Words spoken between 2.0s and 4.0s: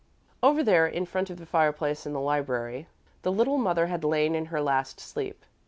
in the library, the little mother